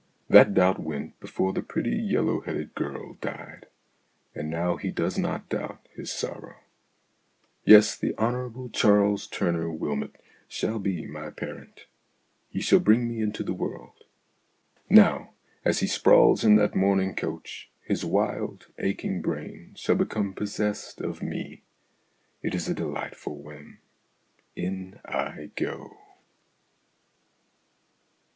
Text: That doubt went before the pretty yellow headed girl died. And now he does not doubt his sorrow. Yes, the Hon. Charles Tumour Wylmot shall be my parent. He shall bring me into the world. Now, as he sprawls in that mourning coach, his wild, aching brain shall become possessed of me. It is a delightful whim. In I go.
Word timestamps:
That 0.29 0.55
doubt 0.55 0.79
went 0.79 1.19
before 1.19 1.53
the 1.53 1.61
pretty 1.61 1.95
yellow 1.95 2.41
headed 2.41 2.73
girl 2.73 3.13
died. 3.21 3.67
And 4.33 4.49
now 4.49 4.75
he 4.77 4.89
does 4.89 5.15
not 5.15 5.47
doubt 5.49 5.87
his 5.93 6.11
sorrow. 6.11 6.55
Yes, 7.65 7.95
the 7.95 8.15
Hon. 8.17 8.71
Charles 8.73 9.27
Tumour 9.27 9.71
Wylmot 9.71 10.15
shall 10.47 10.79
be 10.79 11.05
my 11.05 11.29
parent. 11.29 11.85
He 12.49 12.61
shall 12.61 12.79
bring 12.79 13.07
me 13.07 13.21
into 13.21 13.43
the 13.43 13.53
world. 13.53 14.05
Now, 14.89 15.33
as 15.63 15.81
he 15.81 15.87
sprawls 15.87 16.43
in 16.43 16.55
that 16.55 16.73
mourning 16.75 17.13
coach, 17.13 17.69
his 17.85 18.03
wild, 18.03 18.69
aching 18.79 19.21
brain 19.21 19.73
shall 19.75 19.93
become 19.97 20.33
possessed 20.33 20.99
of 20.99 21.21
me. 21.21 21.61
It 22.41 22.55
is 22.55 22.67
a 22.67 22.73
delightful 22.73 23.35
whim. 23.39 23.77
In 24.55 24.99
I 25.05 25.51
go. 25.55 25.95